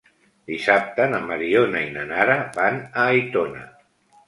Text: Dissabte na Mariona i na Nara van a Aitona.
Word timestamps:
Dissabte 0.51 1.05
na 1.11 1.19
Mariona 1.25 1.85
i 1.89 1.93
na 1.99 2.07
Nara 2.15 2.39
van 2.59 2.83
a 2.89 3.07
Aitona. 3.15 3.65